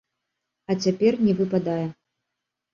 [0.69, 1.87] А цяпер не выпадае.